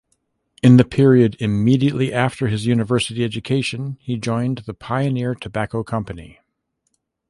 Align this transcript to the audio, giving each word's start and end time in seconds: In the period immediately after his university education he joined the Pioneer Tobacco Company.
In 0.63 0.77
the 0.77 0.83
period 0.83 1.37
immediately 1.39 2.11
after 2.11 2.47
his 2.47 2.65
university 2.65 3.23
education 3.23 3.99
he 4.01 4.17
joined 4.17 4.63
the 4.65 4.73
Pioneer 4.73 5.35
Tobacco 5.35 5.83
Company. 5.83 6.39